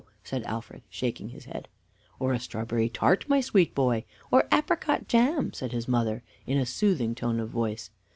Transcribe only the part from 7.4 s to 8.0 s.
voice.